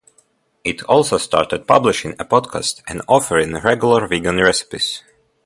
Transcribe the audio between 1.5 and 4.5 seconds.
publishing a podcast and offering regular vegan